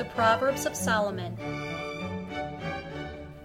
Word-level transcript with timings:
The 0.00 0.06
Proverbs 0.06 0.64
of 0.64 0.74
Solomon 0.74 1.36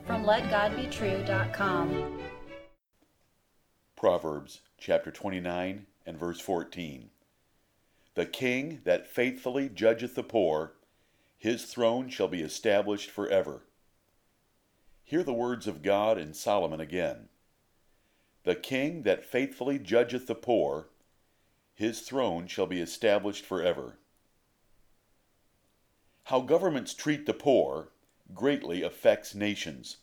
from 0.07 0.23
LetGodBetrue.com. 0.23 2.21
Proverbs 3.97 4.61
chapter 4.77 5.11
29 5.11 5.85
and 6.05 6.17
verse 6.17 6.39
14. 6.39 7.09
The 8.13 8.25
king 8.25 8.79
that 8.85 9.05
faithfully 9.05 9.67
judgeth 9.67 10.15
the 10.15 10.23
poor, 10.23 10.75
his 11.37 11.65
throne 11.65 12.07
shall 12.07 12.29
be 12.29 12.41
established 12.41 13.11
forever. 13.11 13.63
Hear 15.03 15.23
the 15.23 15.33
words 15.33 15.67
of 15.67 15.81
God 15.81 16.17
in 16.17 16.33
Solomon 16.33 16.79
again. 16.79 17.27
The 18.45 18.55
king 18.55 19.03
that 19.03 19.25
faithfully 19.25 19.77
judgeth 19.77 20.27
the 20.27 20.35
poor, 20.35 20.87
his 21.73 21.99
throne 21.99 22.47
shall 22.47 22.65
be 22.65 22.79
established 22.79 23.45
forever. 23.45 23.97
How 26.29 26.41
governments 26.41 26.95
treat 26.95 27.27
the 27.27 27.35
poor 27.35 27.89
greatly 28.33 28.81
affects 28.81 29.35
nations. 29.35 29.97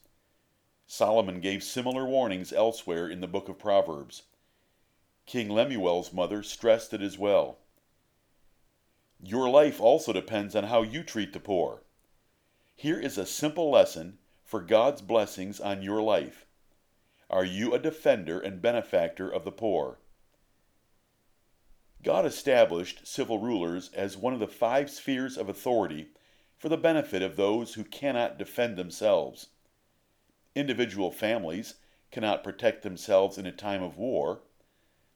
Solomon 0.86 1.40
gave 1.40 1.64
similar 1.64 2.06
warnings 2.06 2.52
elsewhere 2.52 3.08
in 3.08 3.20
the 3.20 3.26
book 3.26 3.48
of 3.48 3.58
Proverbs. 3.58 4.22
King 5.26 5.48
Lemuel's 5.48 6.12
mother 6.12 6.44
stressed 6.44 6.94
it 6.94 7.02
as 7.02 7.18
well. 7.18 7.58
Your 9.20 9.50
life 9.50 9.80
also 9.80 10.12
depends 10.12 10.54
on 10.54 10.64
how 10.64 10.82
you 10.82 11.02
treat 11.02 11.32
the 11.32 11.40
poor. 11.40 11.82
Here 12.76 13.00
is 13.00 13.18
a 13.18 13.26
simple 13.26 13.68
lesson 13.68 14.18
for 14.44 14.60
God's 14.60 15.02
blessings 15.02 15.58
on 15.58 15.82
your 15.82 16.00
life. 16.00 16.46
Are 17.28 17.44
you 17.44 17.74
a 17.74 17.80
defender 17.80 18.38
and 18.38 18.62
benefactor 18.62 19.28
of 19.28 19.44
the 19.44 19.50
poor? 19.50 19.98
God 22.04 22.26
established 22.26 23.06
civil 23.06 23.38
rulers 23.38 23.90
as 23.94 24.16
one 24.16 24.34
of 24.34 24.40
the 24.40 24.48
five 24.48 24.90
spheres 24.90 25.36
of 25.36 25.48
authority 25.48 26.08
for 26.58 26.68
the 26.68 26.76
benefit 26.76 27.22
of 27.22 27.36
those 27.36 27.74
who 27.74 27.84
cannot 27.84 28.38
defend 28.38 28.76
themselves. 28.76 29.48
Individual 30.56 31.12
families 31.12 31.76
cannot 32.10 32.42
protect 32.42 32.82
themselves 32.82 33.38
in 33.38 33.46
a 33.46 33.52
time 33.52 33.82
of 33.82 33.96
war, 33.96 34.42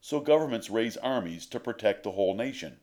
so 0.01 0.21
governments 0.21 0.71
raise 0.71 0.97
armies 0.99 1.47
to 1.47 1.59
protect 1.59 2.05
the 2.05 2.13
whole 2.13 2.35
nation. 2.35 2.79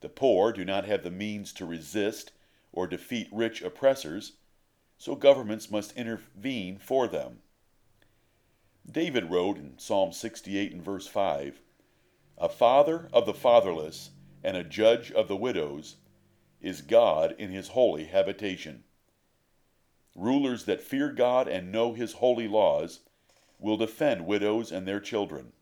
The 0.00 0.08
poor 0.08 0.52
do 0.52 0.64
not 0.64 0.84
have 0.84 1.04
the 1.04 1.10
means 1.10 1.52
to 1.54 1.66
resist 1.66 2.32
or 2.72 2.88
defeat 2.88 3.28
rich 3.30 3.62
oppressors, 3.62 4.32
so 4.98 5.14
governments 5.14 5.70
must 5.70 5.96
intervene 5.96 6.78
for 6.78 7.06
them. 7.06 7.42
David 8.90 9.30
wrote 9.30 9.58
in 9.58 9.78
Psalm 9.78 10.12
68 10.12 10.72
and 10.72 10.82
verse 10.82 11.06
5 11.06 11.60
A 12.40 12.48
father 12.48 13.10
of 13.12 13.26
the 13.26 13.34
fatherless 13.34 14.12
and 14.42 14.56
a 14.56 14.64
judge 14.64 15.12
of 15.12 15.28
the 15.28 15.36
widows 15.36 15.96
is 16.62 16.80
God 16.80 17.34
in 17.38 17.50
his 17.50 17.68
holy 17.68 18.06
habitation. 18.06 18.84
Rulers 20.16 20.64
that 20.64 20.80
fear 20.80 21.12
God 21.12 21.48
and 21.48 21.70
know 21.70 21.92
his 21.92 22.14
holy 22.14 22.48
laws 22.48 23.00
will 23.58 23.76
defend 23.76 24.24
widows 24.24 24.72
and 24.72 24.88
their 24.88 25.00
children. 25.00 25.52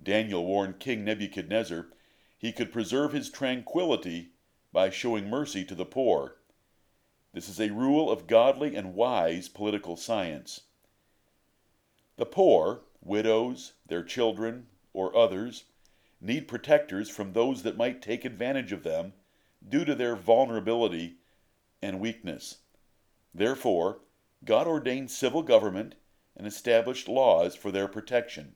Daniel 0.00 0.46
warned 0.46 0.78
King 0.78 1.04
Nebuchadnezzar 1.04 1.88
he 2.38 2.52
could 2.52 2.70
preserve 2.70 3.12
his 3.12 3.28
tranquility 3.28 4.30
by 4.72 4.90
showing 4.90 5.28
mercy 5.28 5.64
to 5.64 5.74
the 5.74 5.84
poor. 5.84 6.36
This 7.32 7.48
is 7.48 7.60
a 7.60 7.70
rule 7.70 8.12
of 8.12 8.28
godly 8.28 8.76
and 8.76 8.94
wise 8.94 9.48
political 9.48 9.96
science. 9.96 10.60
The 12.16 12.26
poor, 12.26 12.82
widows, 13.02 13.72
their 13.88 14.04
children, 14.04 14.68
or 14.94 15.14
others, 15.14 15.64
need 16.20 16.48
protectors 16.48 17.10
from 17.10 17.32
those 17.32 17.62
that 17.62 17.76
might 17.76 18.00
take 18.00 18.24
advantage 18.24 18.72
of 18.72 18.82
them 18.82 19.12
due 19.68 19.84
to 19.84 19.94
their 19.94 20.16
vulnerability 20.16 21.16
and 21.82 22.00
weakness. 22.00 22.58
Therefore, 23.34 23.98
God 24.42 24.66
ordained 24.66 25.10
civil 25.10 25.42
government 25.42 25.96
and 26.34 26.46
established 26.46 27.08
laws 27.08 27.54
for 27.54 27.70
their 27.70 27.88
protection. 27.88 28.54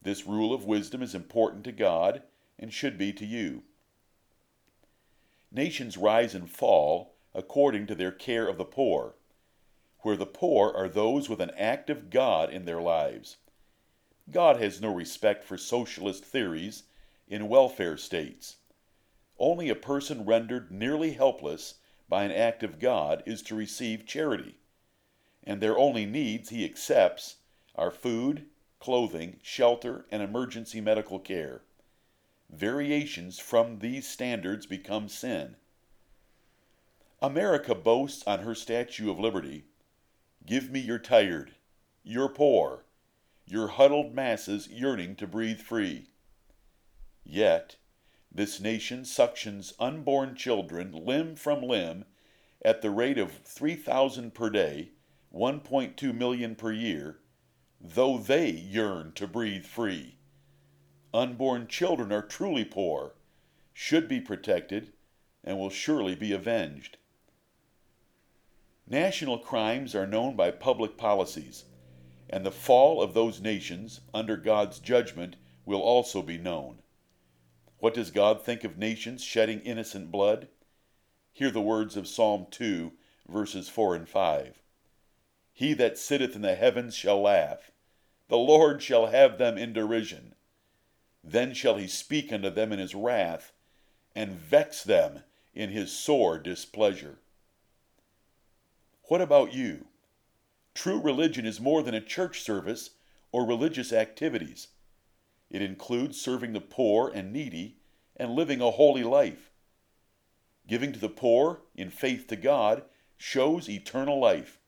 This 0.00 0.26
rule 0.26 0.54
of 0.54 0.64
wisdom 0.64 1.02
is 1.02 1.16
important 1.16 1.64
to 1.64 1.72
God 1.72 2.22
and 2.58 2.72
should 2.72 2.96
be 2.96 3.12
to 3.14 3.26
you. 3.26 3.64
Nations 5.50 5.96
rise 5.96 6.36
and 6.36 6.48
fall 6.48 7.16
according 7.34 7.88
to 7.88 7.96
their 7.96 8.12
care 8.12 8.46
of 8.46 8.58
the 8.58 8.64
poor 8.64 9.14
where 10.02 10.16
the 10.16 10.26
poor 10.26 10.72
are 10.74 10.88
those 10.88 11.28
with 11.28 11.40
an 11.40 11.50
active 11.56 12.10
God 12.10 12.50
in 12.50 12.64
their 12.64 12.80
lives. 12.80 13.36
God 14.32 14.60
has 14.60 14.80
no 14.80 14.94
respect 14.94 15.44
for 15.44 15.58
socialist 15.58 16.24
theories 16.24 16.84
in 17.28 17.48
welfare 17.48 17.96
states. 17.96 18.56
Only 19.38 19.68
a 19.68 19.74
person 19.74 20.24
rendered 20.24 20.70
nearly 20.70 21.12
helpless 21.12 21.74
by 22.08 22.24
an 22.24 22.32
act 22.32 22.62
of 22.62 22.78
God 22.78 23.22
is 23.24 23.42
to 23.42 23.54
receive 23.54 24.06
charity, 24.06 24.56
and 25.42 25.60
their 25.60 25.78
only 25.78 26.04
needs 26.04 26.50
he 26.50 26.64
accepts 26.64 27.36
are 27.74 27.90
food, 27.90 28.46
clothing, 28.78 29.38
shelter, 29.42 30.06
and 30.10 30.22
emergency 30.22 30.80
medical 30.80 31.18
care. 31.18 31.62
Variations 32.50 33.38
from 33.38 33.78
these 33.78 34.08
standards 34.08 34.66
become 34.66 35.08
sin. 35.08 35.56
America 37.22 37.74
boasts 37.74 38.24
on 38.26 38.40
her 38.40 38.54
Statue 38.54 39.10
of 39.10 39.18
Liberty 39.18 39.64
Give 40.44 40.70
me 40.70 40.80
your 40.80 40.98
tired, 40.98 41.54
your 42.02 42.28
poor, 42.28 42.84
your 43.50 43.68
huddled 43.68 44.14
masses 44.14 44.68
yearning 44.68 45.16
to 45.16 45.26
breathe 45.26 45.60
free. 45.60 46.08
Yet, 47.24 47.76
this 48.32 48.60
nation 48.60 49.02
suctions 49.02 49.72
unborn 49.78 50.36
children 50.36 50.92
limb 50.92 51.36
from 51.36 51.62
limb 51.62 52.04
at 52.64 52.82
the 52.82 52.90
rate 52.90 53.18
of 53.18 53.32
3,000 53.32 54.34
per 54.34 54.50
day, 54.50 54.90
1.2 55.34 56.14
million 56.14 56.54
per 56.54 56.72
year, 56.72 57.18
though 57.80 58.18
they 58.18 58.50
yearn 58.50 59.12
to 59.12 59.26
breathe 59.26 59.64
free. 59.64 60.16
Unborn 61.12 61.66
children 61.66 62.12
are 62.12 62.22
truly 62.22 62.64
poor, 62.64 63.14
should 63.72 64.06
be 64.06 64.20
protected, 64.20 64.92
and 65.42 65.58
will 65.58 65.70
surely 65.70 66.14
be 66.14 66.32
avenged. 66.32 66.98
National 68.86 69.38
crimes 69.38 69.94
are 69.94 70.06
known 70.06 70.36
by 70.36 70.50
public 70.50 70.96
policies, 70.96 71.64
and 72.30 72.46
the 72.46 72.50
fall 72.50 73.02
of 73.02 73.12
those 73.12 73.40
nations 73.40 74.00
under 74.14 74.36
God's 74.36 74.78
judgment 74.78 75.36
will 75.66 75.80
also 75.80 76.22
be 76.22 76.38
known. 76.38 76.78
What 77.78 77.92
does 77.94 78.10
God 78.10 78.42
think 78.42 78.62
of 78.64 78.78
nations 78.78 79.22
shedding 79.22 79.60
innocent 79.60 80.10
blood? 80.10 80.48
Hear 81.32 81.50
the 81.50 81.60
words 81.60 81.96
of 81.96 82.08
Psalm 82.08 82.46
2, 82.50 82.92
verses 83.28 83.68
4 83.68 83.96
and 83.96 84.08
5. 84.08 84.62
He 85.52 85.74
that 85.74 85.98
sitteth 85.98 86.36
in 86.36 86.42
the 86.42 86.54
heavens 86.54 86.94
shall 86.94 87.20
laugh, 87.20 87.72
the 88.28 88.38
Lord 88.38 88.80
shall 88.80 89.06
have 89.06 89.38
them 89.38 89.58
in 89.58 89.72
derision. 89.72 90.36
Then 91.24 91.52
shall 91.52 91.76
he 91.76 91.88
speak 91.88 92.32
unto 92.32 92.48
them 92.48 92.72
in 92.72 92.78
his 92.78 92.94
wrath, 92.94 93.52
and 94.14 94.30
vex 94.32 94.84
them 94.84 95.24
in 95.52 95.70
his 95.70 95.90
sore 95.90 96.38
displeasure. 96.38 97.18
What 99.04 99.20
about 99.20 99.52
you? 99.52 99.86
True 100.80 100.98
religion 100.98 101.44
is 101.44 101.60
more 101.60 101.82
than 101.82 101.92
a 101.92 102.00
church 102.00 102.40
service 102.40 102.92
or 103.32 103.44
religious 103.44 103.92
activities. 103.92 104.68
It 105.50 105.60
includes 105.60 106.18
serving 106.18 106.54
the 106.54 106.60
poor 106.62 107.12
and 107.14 107.34
needy 107.34 107.76
and 108.16 108.30
living 108.34 108.62
a 108.62 108.70
holy 108.70 109.04
life. 109.04 109.50
Giving 110.66 110.90
to 110.94 110.98
the 110.98 111.10
poor 111.10 111.60
in 111.74 111.90
faith 111.90 112.28
to 112.28 112.36
God 112.36 112.84
shows 113.18 113.68
eternal 113.68 114.18
life. 114.18 114.58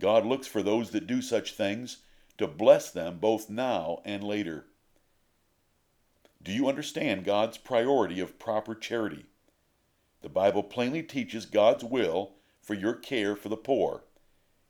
God 0.00 0.26
looks 0.26 0.48
for 0.48 0.64
those 0.64 0.90
that 0.90 1.06
do 1.06 1.22
such 1.22 1.52
things 1.52 1.98
to 2.36 2.48
bless 2.48 2.90
them 2.90 3.18
both 3.20 3.48
now 3.48 4.02
and 4.04 4.24
later. 4.24 4.66
Do 6.42 6.50
you 6.50 6.68
understand 6.68 7.24
God's 7.24 7.56
priority 7.56 8.18
of 8.18 8.40
proper 8.40 8.74
charity? 8.74 9.26
The 10.22 10.28
Bible 10.28 10.64
plainly 10.64 11.04
teaches 11.04 11.46
God's 11.46 11.84
will 11.84 12.32
for 12.60 12.74
your 12.74 12.94
care 12.94 13.36
for 13.36 13.48
the 13.48 13.56
poor. 13.56 14.02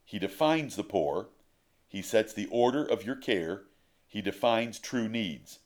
He 0.04 0.18
defines 0.18 0.76
the 0.76 0.84
poor. 0.84 1.28
He 1.88 2.02
sets 2.02 2.32
the 2.32 2.46
order 2.46 2.84
of 2.84 3.04
your 3.04 3.16
care. 3.16 3.64
He 4.06 4.20
defines 4.20 4.78
true 4.78 5.08
needs. 5.08 5.60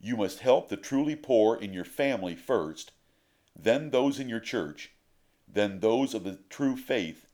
You 0.00 0.16
must 0.16 0.40
help 0.40 0.68
the 0.68 0.76
truly 0.76 1.16
poor 1.16 1.56
in 1.56 1.72
your 1.72 1.84
family 1.84 2.36
first, 2.36 2.92
then 3.56 3.90
those 3.90 4.20
in 4.20 4.28
your 4.28 4.40
church, 4.40 4.92
then 5.46 5.80
those 5.80 6.14
of 6.14 6.24
the 6.24 6.38
true 6.48 6.76
faith, 6.76 7.26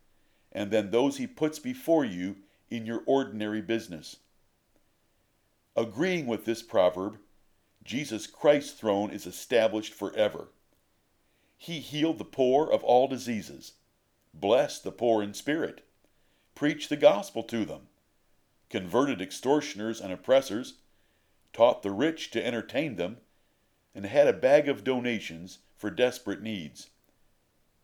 and 0.52 0.70
then 0.70 0.90
those 0.90 1.16
he 1.16 1.26
puts 1.26 1.58
before 1.58 2.04
you 2.04 2.36
in 2.70 2.86
your 2.86 3.02
ordinary 3.06 3.60
business. 3.60 4.16
Agreeing 5.76 6.26
with 6.26 6.44
this 6.44 6.62
proverb, 6.62 7.18
Jesus 7.82 8.26
Christ's 8.26 8.72
throne 8.78 9.10
is 9.10 9.26
established 9.26 9.92
forever. 9.92 10.48
He 11.56 11.80
healed 11.80 12.18
the 12.18 12.24
poor 12.24 12.70
of 12.70 12.82
all 12.82 13.08
diseases 13.08 13.72
blessed 14.34 14.82
the 14.84 14.92
poor 14.92 15.22
in 15.22 15.32
spirit, 15.32 15.86
preached 16.54 16.88
the 16.88 16.96
gospel 16.96 17.42
to 17.44 17.64
them, 17.64 17.88
converted 18.70 19.20
extortioners 19.20 20.00
and 20.00 20.12
oppressors, 20.12 20.74
taught 21.52 21.82
the 21.82 21.90
rich 21.90 22.30
to 22.30 22.44
entertain 22.44 22.96
them, 22.96 23.18
and 23.94 24.06
had 24.06 24.26
a 24.26 24.32
bag 24.32 24.68
of 24.68 24.84
donations 24.84 25.58
for 25.76 25.90
desperate 25.90 26.42
needs. 26.42 26.90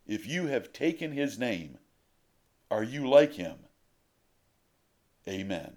If 0.07 0.27
you 0.27 0.47
have 0.47 0.73
taken 0.73 1.13
his 1.13 1.39
name, 1.39 1.79
are 2.71 2.83
you 2.83 3.09
like 3.09 3.35
him? 3.35 3.59
Amen. 5.29 5.69